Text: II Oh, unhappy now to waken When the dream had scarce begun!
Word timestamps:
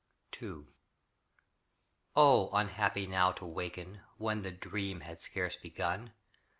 II 0.41 0.63
Oh, 2.15 2.49
unhappy 2.53 3.05
now 3.05 3.31
to 3.33 3.45
waken 3.45 4.01
When 4.17 4.41
the 4.41 4.49
dream 4.49 5.01
had 5.01 5.21
scarce 5.21 5.55
begun! 5.57 6.13